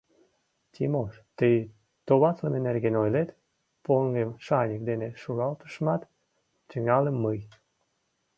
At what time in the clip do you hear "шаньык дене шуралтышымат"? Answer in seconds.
4.45-6.01